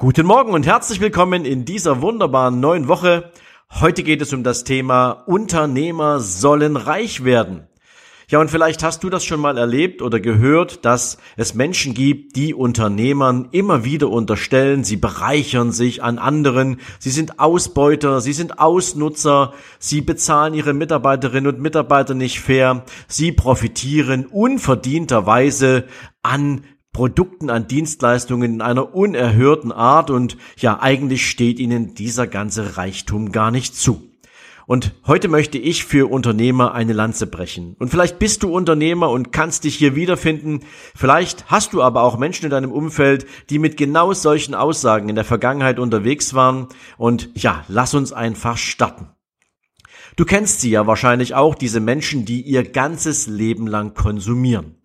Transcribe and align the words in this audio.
Guten 0.00 0.26
Morgen 0.26 0.52
und 0.52 0.64
herzlich 0.64 1.00
willkommen 1.00 1.44
in 1.44 1.64
dieser 1.64 2.00
wunderbaren 2.00 2.60
neuen 2.60 2.86
Woche. 2.86 3.32
Heute 3.80 4.04
geht 4.04 4.22
es 4.22 4.32
um 4.32 4.44
das 4.44 4.62
Thema 4.62 5.10
Unternehmer 5.10 6.20
sollen 6.20 6.76
reich 6.76 7.24
werden. 7.24 7.66
Ja, 8.28 8.38
und 8.38 8.48
vielleicht 8.48 8.84
hast 8.84 9.02
du 9.02 9.10
das 9.10 9.24
schon 9.24 9.40
mal 9.40 9.58
erlebt 9.58 10.00
oder 10.00 10.20
gehört, 10.20 10.84
dass 10.84 11.18
es 11.36 11.54
Menschen 11.54 11.94
gibt, 11.94 12.36
die 12.36 12.54
Unternehmern 12.54 13.48
immer 13.50 13.84
wieder 13.84 14.08
unterstellen, 14.08 14.84
sie 14.84 14.98
bereichern 14.98 15.72
sich 15.72 16.00
an 16.00 16.18
anderen, 16.18 16.78
sie 17.00 17.10
sind 17.10 17.40
Ausbeuter, 17.40 18.20
sie 18.20 18.34
sind 18.34 18.60
Ausnutzer, 18.60 19.52
sie 19.80 20.00
bezahlen 20.00 20.54
ihre 20.54 20.74
Mitarbeiterinnen 20.74 21.52
und 21.52 21.60
Mitarbeiter 21.60 22.14
nicht 22.14 22.38
fair, 22.38 22.84
sie 23.08 23.32
profitieren 23.32 24.26
unverdienterweise 24.26 25.86
an 26.22 26.62
Produkten, 26.98 27.48
an 27.48 27.68
Dienstleistungen 27.68 28.54
in 28.54 28.60
einer 28.60 28.92
unerhörten 28.92 29.70
Art 29.70 30.10
und 30.10 30.36
ja, 30.56 30.82
eigentlich 30.82 31.30
steht 31.30 31.60
ihnen 31.60 31.94
dieser 31.94 32.26
ganze 32.26 32.76
Reichtum 32.76 33.30
gar 33.30 33.52
nicht 33.52 33.76
zu. 33.76 34.10
Und 34.66 34.96
heute 35.06 35.28
möchte 35.28 35.58
ich 35.58 35.84
für 35.84 36.10
Unternehmer 36.10 36.74
eine 36.74 36.94
Lanze 36.94 37.28
brechen. 37.28 37.76
Und 37.78 37.90
vielleicht 37.90 38.18
bist 38.18 38.42
du 38.42 38.52
Unternehmer 38.52 39.10
und 39.10 39.30
kannst 39.30 39.62
dich 39.62 39.76
hier 39.76 39.94
wiederfinden. 39.94 40.64
Vielleicht 40.96 41.48
hast 41.48 41.72
du 41.72 41.82
aber 41.82 42.02
auch 42.02 42.18
Menschen 42.18 42.46
in 42.46 42.50
deinem 42.50 42.72
Umfeld, 42.72 43.26
die 43.48 43.60
mit 43.60 43.76
genau 43.76 44.12
solchen 44.12 44.56
Aussagen 44.56 45.08
in 45.08 45.14
der 45.14 45.24
Vergangenheit 45.24 45.78
unterwegs 45.78 46.34
waren. 46.34 46.66
Und 46.96 47.30
ja, 47.34 47.62
lass 47.68 47.94
uns 47.94 48.12
einfach 48.12 48.56
starten. 48.56 49.06
Du 50.16 50.24
kennst 50.24 50.62
sie 50.62 50.70
ja 50.70 50.88
wahrscheinlich 50.88 51.36
auch, 51.36 51.54
diese 51.54 51.78
Menschen, 51.78 52.24
die 52.24 52.40
ihr 52.40 52.68
ganzes 52.68 53.28
Leben 53.28 53.68
lang 53.68 53.94
konsumieren. 53.94 54.77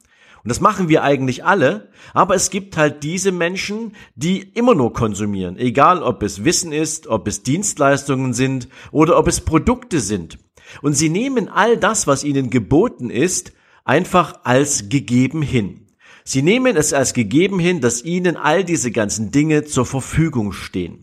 Und 0.43 0.49
das 0.49 0.59
machen 0.59 0.89
wir 0.89 1.03
eigentlich 1.03 1.45
alle, 1.45 1.89
aber 2.13 2.35
es 2.35 2.49
gibt 2.49 2.75
halt 2.75 3.03
diese 3.03 3.31
Menschen, 3.31 3.93
die 4.15 4.41
immer 4.41 4.75
nur 4.75 4.91
konsumieren, 4.91 5.57
egal 5.57 6.03
ob 6.03 6.21
es 6.21 6.43
Wissen 6.43 6.73
ist, 6.73 7.07
ob 7.07 7.27
es 7.29 7.43
Dienstleistungen 7.43 8.33
sind 8.33 8.67
oder 8.91 9.17
ob 9.17 9.27
es 9.27 9.39
Produkte 9.39 10.01
sind. 10.01 10.39
Und 10.81 10.93
sie 10.95 11.09
nehmen 11.09 11.47
all 11.47 11.77
das, 11.77 12.07
was 12.07 12.25
ihnen 12.25 12.49
geboten 12.49 13.09
ist, 13.09 13.53
einfach 13.85 14.41
als 14.43 14.89
gegeben 14.89 15.41
hin. 15.41 15.87
Sie 16.25 16.41
nehmen 16.41 16.75
es 16.75 16.93
als 16.93 17.13
gegeben 17.13 17.59
hin, 17.59 17.81
dass 17.81 18.03
ihnen 18.03 18.37
all 18.37 18.63
diese 18.63 18.91
ganzen 18.91 19.31
Dinge 19.31 19.63
zur 19.63 19.85
Verfügung 19.85 20.51
stehen. 20.51 21.02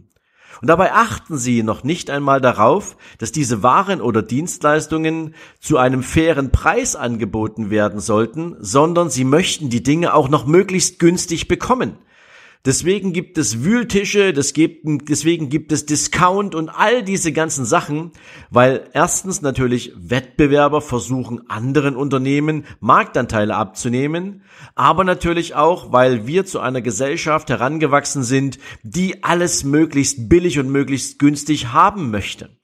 Und 0.60 0.68
dabei 0.68 0.92
achten 0.92 1.38
sie 1.38 1.62
noch 1.62 1.84
nicht 1.84 2.10
einmal 2.10 2.40
darauf, 2.40 2.96
dass 3.18 3.32
diese 3.32 3.62
Waren 3.62 4.00
oder 4.00 4.22
Dienstleistungen 4.22 5.34
zu 5.60 5.78
einem 5.78 6.02
fairen 6.02 6.50
Preis 6.50 6.96
angeboten 6.96 7.70
werden 7.70 8.00
sollten, 8.00 8.56
sondern 8.60 9.10
sie 9.10 9.24
möchten 9.24 9.70
die 9.70 9.82
Dinge 9.82 10.14
auch 10.14 10.28
noch 10.28 10.46
möglichst 10.46 10.98
günstig 10.98 11.48
bekommen. 11.48 11.96
Deswegen 12.66 13.14
gibt 13.14 13.38
es 13.38 13.64
Wühltische, 13.64 14.34
deswegen 14.34 15.48
gibt 15.48 15.72
es 15.72 15.86
Discount 15.86 16.54
und 16.54 16.68
all 16.68 17.02
diese 17.02 17.32
ganzen 17.32 17.64
Sachen, 17.64 18.12
weil 18.50 18.90
erstens 18.92 19.40
natürlich 19.40 19.94
Wettbewerber 19.96 20.82
versuchen, 20.82 21.48
anderen 21.48 21.96
Unternehmen 21.96 22.66
Marktanteile 22.78 23.56
abzunehmen, 23.56 24.42
aber 24.74 25.04
natürlich 25.04 25.54
auch, 25.54 25.90
weil 25.90 26.26
wir 26.26 26.44
zu 26.44 26.60
einer 26.60 26.82
Gesellschaft 26.82 27.48
herangewachsen 27.48 28.24
sind, 28.24 28.58
die 28.82 29.24
alles 29.24 29.64
möglichst 29.64 30.28
billig 30.28 30.58
und 30.58 30.68
möglichst 30.68 31.18
günstig 31.18 31.68
haben 31.68 32.10
möchte. 32.10 32.59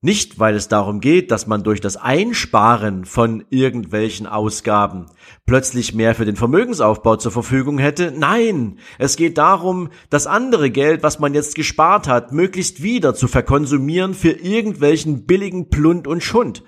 Nicht, 0.00 0.38
weil 0.38 0.54
es 0.54 0.68
darum 0.68 1.00
geht, 1.00 1.32
dass 1.32 1.48
man 1.48 1.64
durch 1.64 1.80
das 1.80 1.96
Einsparen 1.96 3.04
von 3.04 3.44
irgendwelchen 3.50 4.28
Ausgaben 4.28 5.06
plötzlich 5.44 5.92
mehr 5.92 6.14
für 6.14 6.24
den 6.24 6.36
Vermögensaufbau 6.36 7.16
zur 7.16 7.32
Verfügung 7.32 7.78
hätte. 7.78 8.12
Nein, 8.16 8.78
es 8.98 9.16
geht 9.16 9.38
darum, 9.38 9.88
das 10.08 10.28
andere 10.28 10.70
Geld, 10.70 11.02
was 11.02 11.18
man 11.18 11.34
jetzt 11.34 11.56
gespart 11.56 12.06
hat, 12.06 12.30
möglichst 12.30 12.80
wieder 12.80 13.16
zu 13.16 13.26
verkonsumieren 13.26 14.14
für 14.14 14.30
irgendwelchen 14.30 15.26
billigen 15.26 15.68
Plund 15.68 16.06
und 16.06 16.22
Schund. 16.22 16.62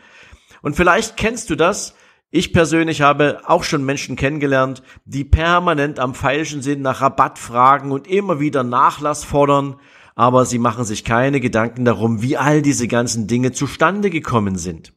Und 0.61 0.75
vielleicht 0.75 1.17
kennst 1.17 1.51
du 1.51 1.55
das. 1.55 1.95
Ich 2.33 2.53
persönlich 2.53 3.01
habe 3.01 3.43
auch 3.47 3.63
schon 3.63 3.85
Menschen 3.85 4.17
kennengelernt, 4.17 4.83
die 5.05 5.25
permanent 5.25 6.01
am 6.01 6.15
Feilschen 6.17 6.63
sind, 6.63 6.83
nach 6.83 7.01
Rabatt 7.01 7.39
fragen 7.39 7.93
und 7.93 8.09
immer 8.09 8.41
wieder 8.41 8.65
Nachlass 8.65 9.23
fordern 9.23 9.77
aber 10.21 10.45
sie 10.45 10.59
machen 10.59 10.85
sich 10.85 11.03
keine 11.03 11.41
Gedanken 11.41 11.87
darum, 11.87 12.21
wie 12.21 12.37
all 12.37 12.61
diese 12.61 12.87
ganzen 12.89 13.27
Dinge 13.27 13.53
zustande 13.53 14.11
gekommen 14.11 14.59
sind. 14.59 14.93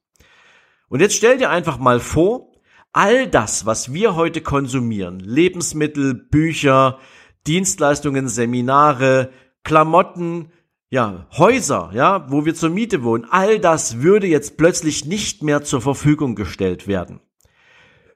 Und 0.90 1.00
jetzt 1.00 1.16
stell 1.16 1.38
dir 1.38 1.50
einfach 1.50 1.78
mal 1.78 2.02
vor, 2.02 2.52
all 2.92 3.28
das, 3.30 3.66
was 3.66 3.94
wir 3.94 4.18
heute 4.18 4.42
konsumieren, 4.42 5.22
Lebensmittel, 5.22 6.14
Bücher, 6.14 7.00
Dienstleistungen, 7.48 8.28
Seminare, 8.28 9.30
Klamotten, 9.64 10.52
ja, 10.90 11.26
Häuser, 11.38 11.92
ja, 11.94 12.30
wo 12.30 12.44
wir 12.44 12.54
zur 12.54 12.72
Miete 12.72 13.02
wohnen, 13.06 13.26
all 13.30 13.60
das 13.60 14.02
würde 14.02 14.28
jetzt 14.28 14.58
plötzlich 14.58 15.06
nicht 15.06 15.42
mehr 15.42 15.64
zur 15.64 15.80
Verfügung 15.80 16.36
gestellt 16.36 16.86
werden. 16.86 17.22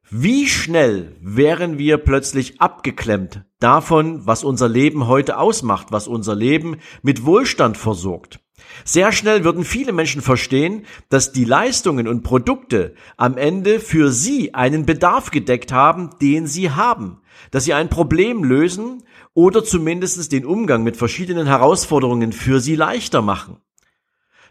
Wie 0.09 0.47
schnell 0.47 1.17
wären 1.19 1.77
wir 1.77 1.97
plötzlich 1.97 2.61
abgeklemmt 2.61 3.43
davon, 3.59 4.25
was 4.25 4.45
unser 4.45 4.69
Leben 4.69 5.05
heute 5.07 5.37
ausmacht, 5.37 5.87
was 5.89 6.07
unser 6.07 6.33
Leben 6.33 6.77
mit 7.01 7.25
Wohlstand 7.25 7.75
versorgt? 7.75 8.39
Sehr 8.85 9.11
schnell 9.11 9.43
würden 9.43 9.65
viele 9.65 9.91
Menschen 9.91 10.21
verstehen, 10.21 10.85
dass 11.09 11.33
die 11.33 11.43
Leistungen 11.43 12.07
und 12.07 12.23
Produkte 12.23 12.95
am 13.17 13.35
Ende 13.35 13.81
für 13.81 14.13
sie 14.13 14.53
einen 14.53 14.85
Bedarf 14.85 15.29
gedeckt 15.29 15.73
haben, 15.73 16.11
den 16.21 16.47
sie 16.47 16.71
haben, 16.71 17.19
dass 17.51 17.65
sie 17.65 17.73
ein 17.73 17.89
Problem 17.89 18.45
lösen 18.45 19.03
oder 19.33 19.65
zumindest 19.65 20.31
den 20.31 20.45
Umgang 20.45 20.83
mit 20.83 20.95
verschiedenen 20.95 21.47
Herausforderungen 21.47 22.31
für 22.31 22.61
sie 22.61 22.77
leichter 22.77 23.21
machen. 23.21 23.57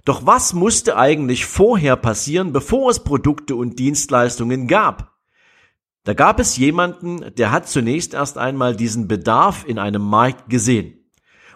Doch 0.05 0.27
was 0.27 0.53
musste 0.53 0.99
eigentlich 0.99 1.47
vorher 1.47 1.97
passieren, 1.97 2.53
bevor 2.53 2.91
es 2.91 3.01
Produkte 3.01 3.57
und 3.57 3.79
Dienstleistungen 3.79 4.67
gab? 4.69 5.16
Da 6.07 6.15
gab 6.15 6.39
es 6.39 6.57
jemanden, 6.57 7.35
der 7.37 7.51
hat 7.51 7.69
zunächst 7.69 8.15
erst 8.15 8.39
einmal 8.39 8.77
diesen 8.77 9.09
Bedarf 9.09 9.65
in 9.67 9.81
einem 9.81 10.03
Markt 10.03 10.49
gesehen. 10.49 11.11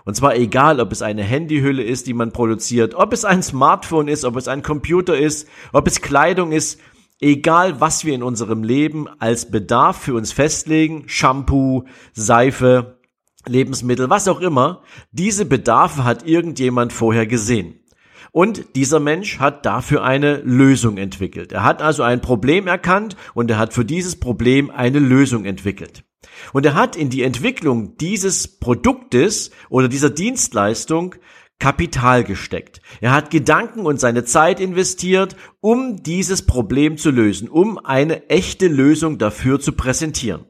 Und 0.05 0.17
zwar 0.17 0.35
egal, 0.35 0.81
ob 0.81 0.91
es 0.91 1.03
eine 1.03 1.23
Handyhülle 1.23 1.85
ist, 1.85 2.09
die 2.09 2.15
man 2.15 2.33
produziert, 2.33 2.97
ob 2.97 3.13
es 3.13 3.25
ein 3.25 3.45
Smartphone 3.45 4.09
ist, 4.09 4.25
ob 4.25 4.35
es 4.35 4.49
ein 4.49 4.65
Computer 4.65 5.17
ist, 5.17 5.47
ob 5.73 5.87
es 5.87 6.01
Kleidung 6.01 6.51
ist, 6.51 6.81
egal 7.21 7.81
was 7.81 8.05
wir 8.05 8.13
in 8.13 8.25
unserem 8.25 8.65
Leben 8.65 9.07
als 9.21 9.49
Bedarf 9.53 9.99
für 9.99 10.15
uns 10.15 10.33
festlegen, 10.33 11.05
Shampoo, 11.07 11.85
Seife, 12.13 12.99
Lebensmittel, 13.47 14.11
was 14.11 14.27
auch 14.27 14.41
immer, 14.41 14.83
diese 15.13 15.45
Bedarfe 15.45 16.03
hat 16.03 16.27
irgendjemand 16.27 16.93
vorher 16.93 17.29
gesehen. 17.29 17.80
Und 18.33 18.77
dieser 18.77 19.01
Mensch 19.01 19.39
hat 19.39 19.67
dafür 19.67 20.05
eine 20.05 20.37
Lösung 20.39 20.97
entwickelt. 20.99 21.53
Er 21.53 21.65
hat 21.65 21.83
also 21.83 22.03
ein 22.03 22.21
Problem 22.21 22.67
erkannt 22.67 23.17
und 23.35 23.51
er 23.51 23.59
hat 23.59 23.75
für 23.75 23.85
dieses 23.85 24.17
Problem 24.17 24.71
eine 24.71 24.99
Lösung 24.99 25.45
entwickelt. 25.45 26.05
Und 26.53 26.67
er 26.67 26.75
hat 26.75 26.97
in 26.97 27.11
die 27.11 27.23
Entwicklung 27.23 27.97
dieses 27.97 28.59
Produktes 28.61 29.51
oder 29.69 29.89
dieser 29.89 30.11
Dienstleistung 30.11 31.17
Kapital 31.59 32.25
gesteckt. 32.25 32.81
Er 33.01 33.13
hat 33.13 33.31
Gedanken 33.31 33.81
und 33.81 34.01
seine 34.01 34.25
Zeit 34.25 34.61
investiert, 34.61 35.37
um 35.61 36.03
dieses 36.03 36.47
Problem 36.47 36.97
zu 36.97 37.11
lösen, 37.11 37.49
um 37.49 37.79
eine 37.79 38.29
echte 38.31 38.67
Lösung 38.67 39.19
dafür 39.19 39.61
zu 39.61 39.73
präsentieren. 39.73 40.47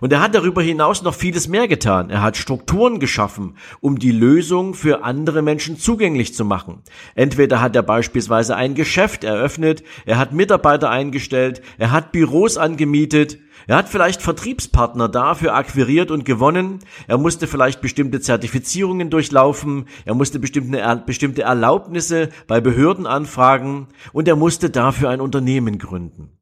Und 0.00 0.12
er 0.12 0.20
hat 0.20 0.34
darüber 0.34 0.62
hinaus 0.62 1.02
noch 1.02 1.14
vieles 1.14 1.48
mehr 1.48 1.68
getan. 1.68 2.10
Er 2.10 2.22
hat 2.22 2.36
Strukturen 2.36 3.00
geschaffen, 3.00 3.56
um 3.80 3.98
die 3.98 4.12
Lösung 4.12 4.74
für 4.74 5.04
andere 5.04 5.42
Menschen 5.42 5.78
zugänglich 5.78 6.34
zu 6.34 6.44
machen. 6.44 6.82
Entweder 7.14 7.60
hat 7.60 7.76
er 7.76 7.82
beispielsweise 7.82 8.56
ein 8.56 8.74
Geschäft 8.74 9.24
eröffnet, 9.24 9.82
er 10.06 10.18
hat 10.18 10.32
Mitarbeiter 10.32 10.90
eingestellt, 10.90 11.62
er 11.78 11.90
hat 11.90 12.12
Büros 12.12 12.56
angemietet, 12.56 13.38
er 13.66 13.76
hat 13.76 13.88
vielleicht 13.88 14.22
Vertriebspartner 14.22 15.08
dafür 15.08 15.54
akquiriert 15.54 16.10
und 16.10 16.24
gewonnen, 16.24 16.78
er 17.06 17.18
musste 17.18 17.46
vielleicht 17.46 17.80
bestimmte 17.80 18.20
Zertifizierungen 18.20 19.10
durchlaufen, 19.10 19.86
er 20.04 20.14
musste 20.14 20.38
bestimmte, 20.38 21.42
Erlaubnisse 21.42 22.30
bei 22.46 22.60
Behörden 22.60 23.06
anfragen 23.06 23.88
und 24.12 24.28
er 24.28 24.36
musste 24.36 24.70
dafür 24.70 25.10
ein 25.10 25.20
Unternehmen 25.20 25.78
gründen. 25.78 26.38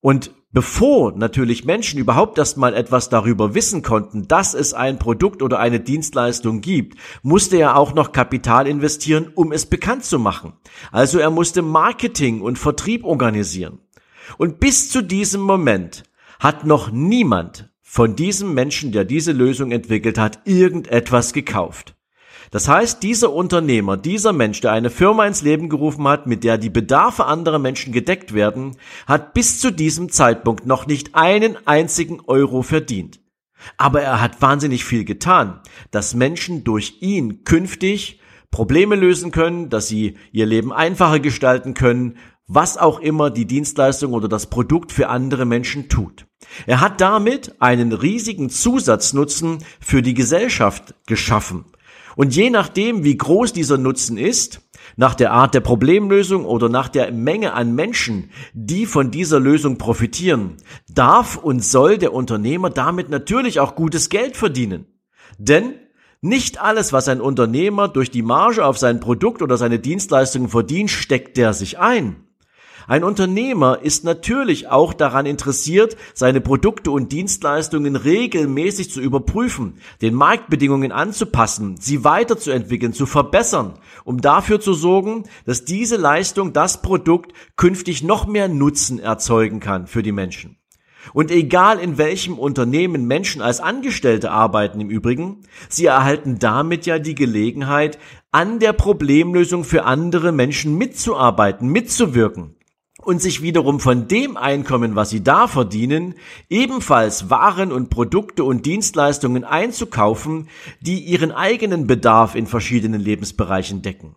Und 0.00 0.32
bevor 0.54 1.12
natürlich 1.12 1.64
Menschen 1.64 1.98
überhaupt 1.98 2.38
erstmal 2.38 2.74
etwas 2.74 3.10
darüber 3.10 3.54
wissen 3.54 3.82
konnten, 3.82 4.28
dass 4.28 4.54
es 4.54 4.72
ein 4.72 4.98
Produkt 4.98 5.42
oder 5.42 5.58
eine 5.58 5.80
Dienstleistung 5.80 6.60
gibt, 6.62 6.96
musste 7.22 7.56
er 7.58 7.76
auch 7.76 7.92
noch 7.92 8.12
Kapital 8.12 8.66
investieren, 8.66 9.30
um 9.34 9.52
es 9.52 9.66
bekannt 9.66 10.04
zu 10.04 10.18
machen. 10.18 10.54
Also 10.92 11.18
er 11.18 11.30
musste 11.30 11.60
Marketing 11.60 12.40
und 12.40 12.58
Vertrieb 12.58 13.04
organisieren. 13.04 13.80
Und 14.38 14.60
bis 14.60 14.88
zu 14.88 15.02
diesem 15.02 15.42
Moment 15.42 16.04
hat 16.38 16.64
noch 16.64 16.90
niemand 16.90 17.68
von 17.82 18.16
diesem 18.16 18.54
Menschen, 18.54 18.92
der 18.92 19.04
diese 19.04 19.32
Lösung 19.32 19.72
entwickelt 19.72 20.18
hat, 20.18 20.40
irgendetwas 20.44 21.32
gekauft. 21.32 21.93
Das 22.54 22.68
heißt, 22.68 23.02
dieser 23.02 23.32
Unternehmer, 23.32 23.96
dieser 23.96 24.32
Mensch, 24.32 24.60
der 24.60 24.70
eine 24.70 24.88
Firma 24.88 25.26
ins 25.26 25.42
Leben 25.42 25.68
gerufen 25.68 26.06
hat, 26.06 26.28
mit 26.28 26.44
der 26.44 26.56
die 26.56 26.70
Bedarfe 26.70 27.24
anderer 27.24 27.58
Menschen 27.58 27.92
gedeckt 27.92 28.32
werden, 28.32 28.76
hat 29.08 29.34
bis 29.34 29.58
zu 29.58 29.72
diesem 29.72 30.08
Zeitpunkt 30.08 30.64
noch 30.64 30.86
nicht 30.86 31.16
einen 31.16 31.56
einzigen 31.66 32.20
Euro 32.28 32.62
verdient. 32.62 33.18
Aber 33.76 34.02
er 34.02 34.20
hat 34.20 34.40
wahnsinnig 34.40 34.84
viel 34.84 35.04
getan, 35.04 35.62
dass 35.90 36.14
Menschen 36.14 36.62
durch 36.62 36.98
ihn 37.00 37.42
künftig 37.42 38.20
Probleme 38.52 38.94
lösen 38.94 39.32
können, 39.32 39.68
dass 39.68 39.88
sie 39.88 40.16
ihr 40.30 40.46
Leben 40.46 40.72
einfacher 40.72 41.18
gestalten 41.18 41.74
können, 41.74 42.18
was 42.46 42.78
auch 42.78 43.00
immer 43.00 43.30
die 43.30 43.46
Dienstleistung 43.46 44.12
oder 44.12 44.28
das 44.28 44.48
Produkt 44.48 44.92
für 44.92 45.08
andere 45.08 45.44
Menschen 45.44 45.88
tut. 45.88 46.26
Er 46.68 46.80
hat 46.80 47.00
damit 47.00 47.60
einen 47.60 47.92
riesigen 47.92 48.48
Zusatznutzen 48.48 49.58
für 49.80 50.02
die 50.02 50.14
Gesellschaft 50.14 50.94
geschaffen. 51.08 51.64
Und 52.16 52.34
je 52.34 52.50
nachdem, 52.50 53.04
wie 53.04 53.16
groß 53.16 53.52
dieser 53.52 53.78
Nutzen 53.78 54.16
ist, 54.16 54.60
nach 54.96 55.14
der 55.14 55.32
Art 55.32 55.54
der 55.54 55.60
Problemlösung 55.60 56.44
oder 56.44 56.68
nach 56.68 56.88
der 56.88 57.10
Menge 57.12 57.54
an 57.54 57.74
Menschen, 57.74 58.30
die 58.52 58.86
von 58.86 59.10
dieser 59.10 59.40
Lösung 59.40 59.78
profitieren, 59.78 60.56
darf 60.88 61.36
und 61.36 61.64
soll 61.64 61.98
der 61.98 62.12
Unternehmer 62.12 62.70
damit 62.70 63.10
natürlich 63.10 63.60
auch 63.60 63.74
gutes 63.74 64.08
Geld 64.08 64.36
verdienen. 64.36 64.86
Denn 65.38 65.74
nicht 66.20 66.60
alles, 66.60 66.92
was 66.92 67.08
ein 67.08 67.20
Unternehmer 67.20 67.88
durch 67.88 68.10
die 68.10 68.22
Marge 68.22 68.64
auf 68.64 68.78
sein 68.78 69.00
Produkt 69.00 69.42
oder 69.42 69.56
seine 69.56 69.78
Dienstleistungen 69.78 70.48
verdient, 70.48 70.90
steckt 70.90 71.36
der 71.36 71.52
sich 71.52 71.78
ein. 71.78 72.23
Ein 72.86 73.02
Unternehmer 73.02 73.78
ist 73.82 74.04
natürlich 74.04 74.68
auch 74.68 74.92
daran 74.92 75.24
interessiert, 75.24 75.96
seine 76.12 76.42
Produkte 76.42 76.90
und 76.90 77.12
Dienstleistungen 77.12 77.96
regelmäßig 77.96 78.90
zu 78.90 79.00
überprüfen, 79.00 79.78
den 80.02 80.12
Marktbedingungen 80.14 80.92
anzupassen, 80.92 81.76
sie 81.80 82.04
weiterzuentwickeln, 82.04 82.92
zu 82.92 83.06
verbessern, 83.06 83.78
um 84.04 84.20
dafür 84.20 84.60
zu 84.60 84.74
sorgen, 84.74 85.24
dass 85.46 85.64
diese 85.64 85.96
Leistung, 85.96 86.52
das 86.52 86.82
Produkt 86.82 87.32
künftig 87.56 88.02
noch 88.02 88.26
mehr 88.26 88.48
Nutzen 88.48 88.98
erzeugen 88.98 89.60
kann 89.60 89.86
für 89.86 90.02
die 90.02 90.12
Menschen. 90.12 90.58
Und 91.12 91.30
egal 91.30 91.78
in 91.78 91.98
welchem 91.98 92.38
Unternehmen 92.38 93.06
Menschen 93.06 93.42
als 93.42 93.60
Angestellte 93.60 94.30
arbeiten 94.30 94.80
im 94.80 94.90
Übrigen, 94.90 95.42
sie 95.68 95.86
erhalten 95.86 96.38
damit 96.38 96.86
ja 96.86 96.98
die 96.98 97.14
Gelegenheit, 97.14 97.98
an 98.30 98.58
der 98.58 98.72
Problemlösung 98.72 99.64
für 99.64 99.84
andere 99.84 100.32
Menschen 100.32 100.76
mitzuarbeiten, 100.76 101.68
mitzuwirken 101.68 102.53
und 103.06 103.20
sich 103.20 103.42
wiederum 103.42 103.80
von 103.80 104.08
dem 104.08 104.36
Einkommen, 104.36 104.96
was 104.96 105.10
sie 105.10 105.22
da 105.22 105.46
verdienen, 105.46 106.14
ebenfalls 106.48 107.30
Waren 107.30 107.72
und 107.72 107.90
Produkte 107.90 108.44
und 108.44 108.66
Dienstleistungen 108.66 109.44
einzukaufen, 109.44 110.48
die 110.80 110.98
ihren 111.00 111.32
eigenen 111.32 111.86
Bedarf 111.86 112.34
in 112.34 112.46
verschiedenen 112.46 113.00
Lebensbereichen 113.00 113.82
decken. 113.82 114.16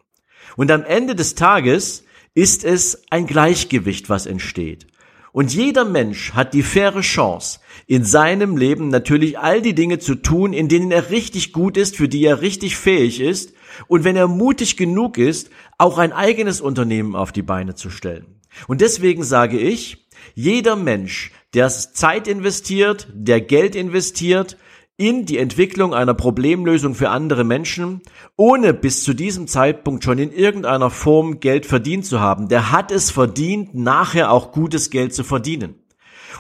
Und 0.55 0.71
am 0.71 0.83
Ende 0.83 1.15
des 1.15 1.35
Tages 1.35 2.03
ist 2.33 2.63
es 2.63 3.03
ein 3.09 3.27
Gleichgewicht, 3.27 4.09
was 4.09 4.25
entsteht. 4.25 4.87
Und 5.31 5.53
jeder 5.53 5.85
Mensch 5.85 6.33
hat 6.33 6.53
die 6.53 6.63
faire 6.63 7.01
Chance, 7.01 7.59
in 7.85 8.03
seinem 8.03 8.57
Leben 8.57 8.89
natürlich 8.89 9.37
all 9.37 9.61
die 9.61 9.75
Dinge 9.75 9.99
zu 9.99 10.15
tun, 10.15 10.51
in 10.51 10.67
denen 10.67 10.91
er 10.91 11.11
richtig 11.11 11.53
gut 11.53 11.77
ist, 11.77 11.95
für 11.95 12.07
die 12.07 12.25
er 12.25 12.41
richtig 12.41 12.75
fähig 12.75 13.19
ist, 13.19 13.53
und 13.87 14.03
wenn 14.03 14.15
er 14.15 14.27
mutig 14.27 14.77
genug 14.77 15.17
ist, 15.17 15.49
auch 15.77 15.97
ein 15.97 16.13
eigenes 16.13 16.61
Unternehmen 16.61 17.15
auf 17.15 17.31
die 17.31 17.41
Beine 17.41 17.75
zu 17.75 17.89
stellen. 17.89 18.41
Und 18.67 18.81
deswegen 18.81 19.23
sage 19.23 19.59
ich, 19.59 20.07
jeder 20.33 20.75
Mensch, 20.75 21.31
der 21.53 21.69
Zeit 21.69 22.27
investiert, 22.27 23.07
der 23.13 23.41
Geld 23.41 23.75
investiert 23.75 24.57
in 24.97 25.25
die 25.27 25.37
Entwicklung 25.37 25.93
einer 25.93 26.15
Problemlösung 26.15 26.95
für 26.95 27.09
andere 27.09 27.43
Menschen, 27.43 28.01
ohne 28.35 28.73
bis 28.73 29.03
zu 29.03 29.13
diesem 29.13 29.47
Zeitpunkt 29.47 30.03
schon 30.03 30.17
in 30.17 30.31
irgendeiner 30.31 30.89
Form 30.89 31.39
Geld 31.39 31.67
verdient 31.67 32.05
zu 32.05 32.19
haben, 32.19 32.47
der 32.47 32.71
hat 32.71 32.91
es 32.91 33.11
verdient, 33.11 33.75
nachher 33.75 34.31
auch 34.31 34.51
gutes 34.51 34.89
Geld 34.89 35.13
zu 35.13 35.23
verdienen. 35.23 35.75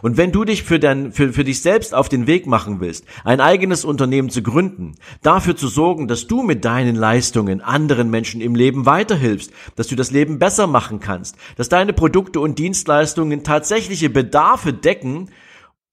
Und 0.01 0.17
wenn 0.17 0.31
du 0.31 0.43
dich 0.43 0.63
für, 0.63 0.79
dein, 0.79 1.11
für, 1.11 1.33
für 1.33 1.43
dich 1.43 1.61
selbst 1.61 1.93
auf 1.93 2.09
den 2.09 2.27
Weg 2.27 2.47
machen 2.47 2.79
willst, 2.79 3.05
ein 3.23 3.41
eigenes 3.41 3.85
Unternehmen 3.85 4.29
zu 4.29 4.41
gründen, 4.41 4.95
dafür 5.21 5.55
zu 5.55 5.67
sorgen, 5.67 6.07
dass 6.07 6.27
du 6.27 6.43
mit 6.43 6.65
deinen 6.65 6.95
Leistungen 6.95 7.61
anderen 7.61 8.09
Menschen 8.09 8.41
im 8.41 8.55
Leben 8.55 8.85
weiterhilfst, 8.85 9.51
dass 9.75 9.87
du 9.87 9.95
das 9.95 10.11
Leben 10.11 10.39
besser 10.39 10.67
machen 10.67 10.99
kannst, 10.99 11.35
dass 11.55 11.69
deine 11.69 11.93
Produkte 11.93 12.39
und 12.39 12.59
Dienstleistungen 12.59 13.43
tatsächliche 13.43 14.09
Bedarfe 14.09 14.73
decken, 14.73 15.29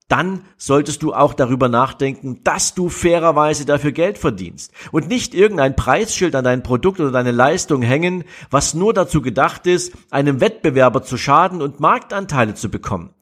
dann 0.08 0.42
solltest 0.58 1.02
du 1.02 1.14
auch 1.14 1.32
darüber 1.32 1.68
nachdenken, 1.68 2.40
dass 2.44 2.74
du 2.74 2.90
fairerweise 2.90 3.64
dafür 3.64 3.92
Geld 3.92 4.18
verdienst 4.18 4.70
und 4.92 5.08
nicht 5.08 5.34
irgendein 5.34 5.76
Preisschild 5.76 6.34
an 6.34 6.44
dein 6.44 6.62
Produkt 6.62 7.00
oder 7.00 7.10
deine 7.10 7.30
Leistung 7.30 7.80
hängen, 7.80 8.24
was 8.50 8.74
nur 8.74 8.92
dazu 8.92 9.22
gedacht 9.22 9.66
ist, 9.66 9.94
einem 10.10 10.40
Wettbewerber 10.40 11.02
zu 11.02 11.16
schaden 11.16 11.62
und 11.62 11.80
Marktanteile 11.80 12.54
zu 12.54 12.70
bekommen. 12.70 13.13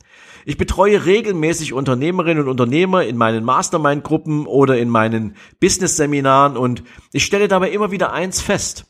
Ich 0.45 0.57
betreue 0.57 1.05
regelmäßig 1.05 1.73
Unternehmerinnen 1.73 2.45
und 2.45 2.51
Unternehmer 2.51 3.05
in 3.05 3.17
meinen 3.17 3.45
Mastermind-Gruppen 3.45 4.47
oder 4.47 4.79
in 4.79 4.89
meinen 4.89 5.37
Business-Seminaren 5.61 6.57
und 6.57 6.83
ich 7.13 7.25
stelle 7.25 7.49
dabei 7.49 7.71
immer 7.71 7.91
wieder 7.91 8.13
eins 8.13 8.41
fest. 8.41 8.87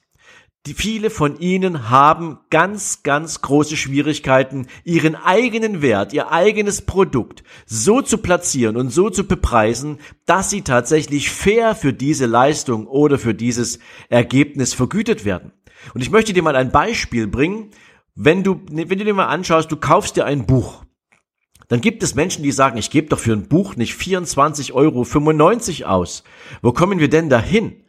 Die 0.65 0.75
viele 0.75 1.11
von 1.11 1.41
ihnen 1.41 1.91
haben 1.91 2.39
ganz, 2.49 3.03
ganz 3.03 3.41
große 3.41 3.77
Schwierigkeiten, 3.77 4.69
ihren 4.85 5.17
eigenen 5.17 5.83
Wert, 5.83 6.13
ihr 6.13 6.31
eigenes 6.31 6.83
Produkt 6.83 7.43
so 7.67 8.01
zu 8.01 8.19
platzieren 8.19 8.77
und 8.77 8.91
so 8.91 9.11
zu 9.11 9.25
bepreisen, 9.25 9.99
dass 10.25 10.51
sie 10.51 10.63
tatsächlich 10.63 11.31
fair 11.31 11.75
für 11.75 11.93
diese 11.93 12.27
Leistung 12.27 12.87
oder 12.87 13.19
für 13.19 13.35
dieses 13.35 13.81
Ergebnis 14.09 14.73
vergütet 14.73 15.25
werden. 15.25 15.51
Und 15.95 16.01
ich 16.01 16.13
möchte 16.13 16.33
dir 16.33 16.45
mal 16.45 16.55
ein 16.55 16.71
Beispiel 16.71 17.27
bringen. 17.27 17.71
Wenn 18.15 18.45
du, 18.45 18.61
wenn 18.71 18.87
du 18.87 19.05
dir 19.05 19.15
mal 19.15 19.27
anschaust, 19.27 19.73
du 19.73 19.77
kaufst 19.77 20.15
dir 20.17 20.27
ein 20.27 20.47
Buch 20.47 20.85
dann 21.73 21.81
gibt 21.81 22.03
es 22.03 22.15
Menschen, 22.15 22.43
die 22.43 22.53
sagen, 22.53 22.77
ich 22.77 22.91
gebe 22.91 23.09
doch 23.09 23.19
für 23.19 23.33
ein 23.33 23.49
Buch 23.49 23.77
nicht 23.77 23.99
24,95 23.99 24.75
Euro 24.75 25.91
aus. 25.91 26.23
Wo 26.61 26.73
kommen 26.73 26.99
wir 26.99 27.09
denn 27.09 27.31
dahin? 27.31 27.82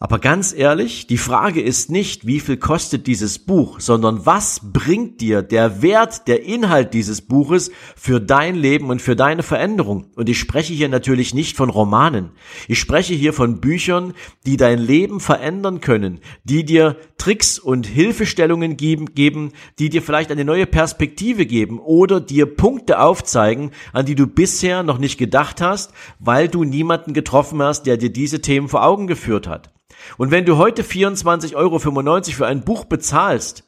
Aber 0.00 0.20
ganz 0.20 0.54
ehrlich, 0.56 1.08
die 1.08 1.18
Frage 1.18 1.60
ist 1.60 1.90
nicht, 1.90 2.24
wie 2.24 2.38
viel 2.38 2.56
kostet 2.56 3.08
dieses 3.08 3.40
Buch, 3.40 3.80
sondern 3.80 4.26
was 4.26 4.60
bringt 4.72 5.20
dir 5.20 5.42
der 5.42 5.82
Wert, 5.82 6.28
der 6.28 6.44
Inhalt 6.44 6.94
dieses 6.94 7.20
Buches 7.20 7.72
für 7.96 8.20
dein 8.20 8.54
Leben 8.54 8.90
und 8.90 9.02
für 9.02 9.16
deine 9.16 9.42
Veränderung? 9.42 10.06
Und 10.14 10.28
ich 10.28 10.38
spreche 10.38 10.72
hier 10.72 10.88
natürlich 10.88 11.34
nicht 11.34 11.56
von 11.56 11.68
Romanen. 11.68 12.30
Ich 12.68 12.78
spreche 12.78 13.12
hier 13.12 13.32
von 13.32 13.60
Büchern, 13.60 14.14
die 14.46 14.56
dein 14.56 14.78
Leben 14.78 15.18
verändern 15.18 15.80
können, 15.80 16.20
die 16.44 16.64
dir 16.64 16.96
Tricks 17.18 17.58
und 17.58 17.84
Hilfestellungen 17.84 18.76
geben, 18.76 19.16
geben, 19.16 19.50
die 19.80 19.88
dir 19.90 20.02
vielleicht 20.02 20.30
eine 20.30 20.44
neue 20.44 20.66
Perspektive 20.66 21.44
geben 21.44 21.80
oder 21.80 22.20
dir 22.20 22.46
Punkte 22.46 23.00
aufzeigen, 23.00 23.72
an 23.92 24.06
die 24.06 24.14
du 24.14 24.28
bisher 24.28 24.84
noch 24.84 24.98
nicht 24.98 25.18
gedacht 25.18 25.60
hast, 25.60 25.92
weil 26.20 26.46
du 26.46 26.62
niemanden 26.62 27.14
getroffen 27.14 27.60
hast, 27.60 27.82
der 27.82 27.96
dir 27.96 28.10
diese 28.10 28.40
Themen 28.40 28.68
vor 28.68 28.84
Augen 28.84 29.08
geführt 29.08 29.48
hat. 29.48 29.72
Und 30.16 30.30
wenn 30.30 30.44
du 30.44 30.56
heute 30.56 30.82
24,95 30.82 31.54
Euro 31.54 31.78
für 31.78 32.46
ein 32.46 32.62
Buch 32.62 32.84
bezahlst, 32.84 33.64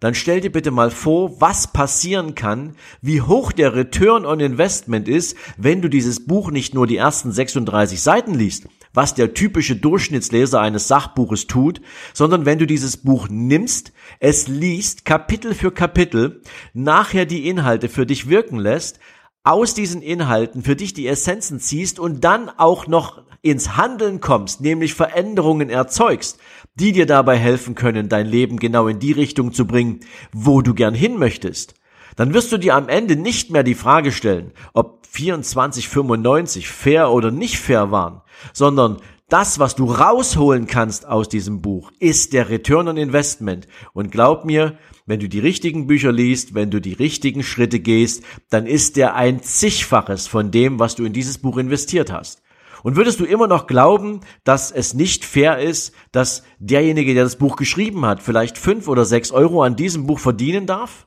dann 0.00 0.14
stell 0.14 0.40
dir 0.40 0.52
bitte 0.52 0.70
mal 0.70 0.90
vor, 0.90 1.40
was 1.40 1.72
passieren 1.72 2.34
kann, 2.34 2.76
wie 3.00 3.22
hoch 3.22 3.52
der 3.52 3.74
Return 3.74 4.26
on 4.26 4.40
Investment 4.40 5.08
ist, 5.08 5.36
wenn 5.56 5.80
du 5.80 5.88
dieses 5.88 6.26
Buch 6.26 6.50
nicht 6.50 6.74
nur 6.74 6.86
die 6.86 6.96
ersten 6.96 7.32
36 7.32 8.02
Seiten 8.02 8.34
liest, 8.34 8.68
was 8.92 9.14
der 9.14 9.34
typische 9.34 9.76
Durchschnittsleser 9.76 10.60
eines 10.60 10.88
Sachbuches 10.88 11.46
tut, 11.46 11.80
sondern 12.12 12.44
wenn 12.44 12.58
du 12.58 12.66
dieses 12.66 12.98
Buch 12.98 13.28
nimmst, 13.30 13.92
es 14.20 14.46
liest, 14.46 15.04
Kapitel 15.04 15.54
für 15.54 15.72
Kapitel, 15.72 16.42
nachher 16.74 17.24
die 17.24 17.48
Inhalte 17.48 17.88
für 17.88 18.04
dich 18.04 18.28
wirken 18.28 18.58
lässt, 18.58 19.00
aus 19.44 19.74
diesen 19.74 20.02
Inhalten 20.02 20.62
für 20.62 20.74
dich 20.74 20.94
die 20.94 21.06
Essenzen 21.06 21.60
ziehst 21.60 21.98
und 22.00 22.24
dann 22.24 22.48
auch 22.48 22.86
noch 22.86 23.22
ins 23.42 23.76
Handeln 23.76 24.20
kommst, 24.20 24.62
nämlich 24.62 24.94
Veränderungen 24.94 25.68
erzeugst, 25.68 26.38
die 26.74 26.92
dir 26.92 27.04
dabei 27.04 27.36
helfen 27.36 27.74
können, 27.74 28.08
dein 28.08 28.26
Leben 28.26 28.58
genau 28.58 28.88
in 28.88 28.98
die 28.98 29.12
Richtung 29.12 29.52
zu 29.52 29.66
bringen, 29.66 30.00
wo 30.32 30.62
du 30.62 30.72
gern 30.72 30.94
hin 30.94 31.18
möchtest, 31.18 31.74
dann 32.16 32.32
wirst 32.32 32.52
du 32.52 32.58
dir 32.58 32.74
am 32.74 32.88
Ende 32.88 33.16
nicht 33.16 33.50
mehr 33.50 33.62
die 33.62 33.74
Frage 33.74 34.12
stellen, 34.12 34.52
ob 34.72 35.04
24,95 35.14 36.66
fair 36.66 37.10
oder 37.10 37.30
nicht 37.30 37.58
fair 37.58 37.90
waren, 37.90 38.22
sondern 38.54 38.96
das, 39.28 39.58
was 39.58 39.74
du 39.74 39.90
rausholen 39.90 40.66
kannst 40.66 41.06
aus 41.06 41.28
diesem 41.28 41.60
Buch, 41.60 41.90
ist 41.98 42.32
der 42.32 42.48
Return 42.50 42.88
on 42.88 42.96
Investment. 42.96 43.66
Und 43.92 44.10
glaub 44.10 44.44
mir, 44.44 44.78
wenn 45.06 45.20
du 45.20 45.28
die 45.28 45.38
richtigen 45.38 45.86
Bücher 45.86 46.12
liest, 46.12 46.54
wenn 46.54 46.70
du 46.70 46.80
die 46.80 46.94
richtigen 46.94 47.42
Schritte 47.42 47.80
gehst, 47.80 48.24
dann 48.50 48.66
ist 48.66 48.96
der 48.96 49.14
ein 49.14 49.42
zigfaches 49.42 50.26
von 50.26 50.50
dem, 50.50 50.78
was 50.78 50.94
du 50.94 51.04
in 51.04 51.12
dieses 51.12 51.38
Buch 51.38 51.58
investiert 51.58 52.10
hast. 52.10 52.42
Und 52.82 52.96
würdest 52.96 53.18
du 53.18 53.24
immer 53.24 53.46
noch 53.46 53.66
glauben, 53.66 54.20
dass 54.44 54.70
es 54.70 54.92
nicht 54.92 55.24
fair 55.24 55.58
ist, 55.58 55.94
dass 56.12 56.42
derjenige, 56.58 57.14
der 57.14 57.24
das 57.24 57.36
Buch 57.36 57.56
geschrieben 57.56 58.04
hat, 58.04 58.22
vielleicht 58.22 58.58
fünf 58.58 58.88
oder 58.88 59.04
sechs 59.04 59.30
Euro 59.30 59.62
an 59.62 59.76
diesem 59.76 60.06
Buch 60.06 60.18
verdienen 60.18 60.66
darf? 60.66 61.06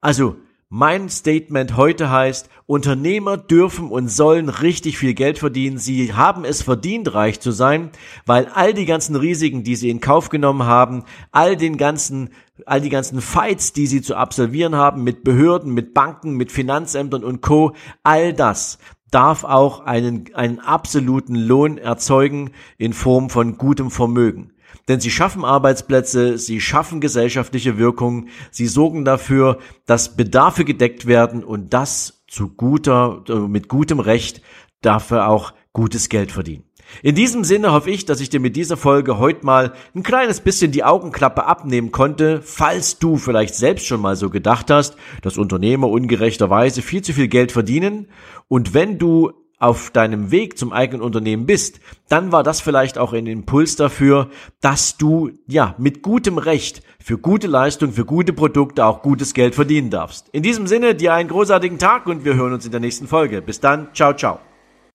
Also, 0.00 0.36
mein 0.72 1.08
Statement 1.08 1.76
heute 1.76 2.10
heißt, 2.10 2.48
Unternehmer 2.66 3.36
dürfen 3.36 3.88
und 3.88 4.06
sollen 4.06 4.48
richtig 4.48 4.98
viel 4.98 5.14
Geld 5.14 5.40
verdienen. 5.40 5.78
Sie 5.78 6.14
haben 6.14 6.44
es 6.44 6.62
verdient, 6.62 7.12
reich 7.12 7.40
zu 7.40 7.50
sein, 7.50 7.90
weil 8.24 8.46
all 8.54 8.72
die 8.72 8.86
ganzen 8.86 9.16
Risiken, 9.16 9.64
die 9.64 9.74
sie 9.74 9.90
in 9.90 9.98
Kauf 9.98 10.28
genommen 10.28 10.62
haben, 10.62 11.02
all 11.32 11.56
den 11.56 11.76
ganzen, 11.76 12.30
all 12.66 12.80
die 12.80 12.88
ganzen 12.88 13.20
Fights, 13.20 13.72
die 13.72 13.86
sie 13.86 14.02
zu 14.02 14.16
absolvieren 14.16 14.74
haben 14.74 15.04
mit 15.04 15.24
Behörden, 15.24 15.72
mit 15.72 15.94
Banken, 15.94 16.34
mit 16.34 16.52
Finanzämtern 16.52 17.24
und 17.24 17.40
Co., 17.40 17.74
all 18.02 18.32
das 18.32 18.78
darf 19.10 19.44
auch 19.44 19.80
einen, 19.80 20.30
einen 20.34 20.60
absoluten 20.60 21.34
Lohn 21.34 21.78
erzeugen 21.78 22.52
in 22.78 22.92
Form 22.92 23.28
von 23.30 23.58
gutem 23.58 23.90
Vermögen. 23.90 24.52
Denn 24.88 25.00
sie 25.00 25.10
schaffen 25.10 25.44
Arbeitsplätze, 25.44 26.38
sie 26.38 26.60
schaffen 26.60 27.00
gesellschaftliche 27.00 27.78
Wirkung, 27.78 28.28
sie 28.50 28.66
sorgen 28.66 29.04
dafür, 29.04 29.58
dass 29.86 30.16
Bedarfe 30.16 30.64
gedeckt 30.64 31.06
werden 31.06 31.44
und 31.44 31.74
das 31.74 32.24
zu 32.28 32.48
guter, 32.48 33.24
äh, 33.28 33.34
mit 33.34 33.68
gutem 33.68 34.00
Recht 34.00 34.42
dafür 34.80 35.28
auch 35.28 35.52
gutes 35.72 36.08
Geld 36.08 36.32
verdienen. 36.32 36.64
In 37.02 37.14
diesem 37.14 37.44
Sinne 37.44 37.72
hoffe 37.72 37.90
ich, 37.90 38.04
dass 38.04 38.20
ich 38.20 38.30
dir 38.30 38.40
mit 38.40 38.56
dieser 38.56 38.76
Folge 38.76 39.18
heute 39.18 39.44
mal 39.44 39.72
ein 39.94 40.02
kleines 40.02 40.40
bisschen 40.40 40.72
die 40.72 40.84
Augenklappe 40.84 41.46
abnehmen 41.46 41.92
konnte, 41.92 42.40
falls 42.42 42.98
du 42.98 43.16
vielleicht 43.16 43.54
selbst 43.54 43.86
schon 43.86 44.00
mal 44.00 44.16
so 44.16 44.30
gedacht 44.30 44.70
hast, 44.70 44.96
dass 45.22 45.38
Unternehmer 45.38 45.88
ungerechterweise 45.88 46.82
viel 46.82 47.02
zu 47.02 47.12
viel 47.12 47.28
Geld 47.28 47.52
verdienen 47.52 48.08
und 48.48 48.74
wenn 48.74 48.98
du 48.98 49.32
auf 49.60 49.90
deinem 49.90 50.30
Weg 50.30 50.58
zum 50.58 50.72
eigenen 50.72 51.02
Unternehmen 51.02 51.44
bist, 51.46 51.80
dann 52.08 52.32
war 52.32 52.42
das 52.42 52.62
vielleicht 52.62 52.96
auch 52.96 53.12
ein 53.12 53.26
Impuls 53.26 53.76
dafür, 53.76 54.30
dass 54.60 54.96
du 54.96 55.30
ja 55.46 55.74
mit 55.78 56.02
gutem 56.02 56.38
Recht 56.38 56.82
für 56.98 57.18
gute 57.18 57.46
Leistung, 57.46 57.92
für 57.92 58.06
gute 58.06 58.32
Produkte 58.32 58.86
auch 58.86 59.02
gutes 59.02 59.34
Geld 59.34 59.54
verdienen 59.54 59.90
darfst. 59.90 60.28
In 60.30 60.42
diesem 60.42 60.66
Sinne, 60.66 60.94
dir 60.94 61.12
einen 61.12 61.28
großartigen 61.28 61.78
Tag 61.78 62.06
und 62.06 62.24
wir 62.24 62.34
hören 62.34 62.54
uns 62.54 62.64
in 62.64 62.72
der 62.72 62.80
nächsten 62.80 63.06
Folge. 63.06 63.42
Bis 63.42 63.60
dann, 63.60 63.88
ciao, 63.92 64.14
ciao. 64.14 64.40